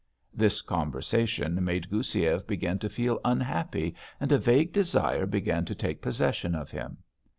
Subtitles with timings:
[0.33, 6.01] This conversation made Goussiev begin to feel unhappy and a vague desire began to take
[6.01, 6.97] possession of him.